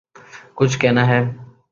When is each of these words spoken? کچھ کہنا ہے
کچھ 0.57 0.77
کہنا 0.79 1.03
ہے 1.07 1.21